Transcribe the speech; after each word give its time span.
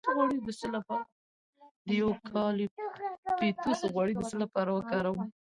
د 1.85 1.87
یوکالیپټوس 2.01 3.79
غوړي 3.91 4.13
د 4.17 4.21
څه 4.29 4.35
لپاره 4.43 4.69
وکاروم؟ 4.73 5.21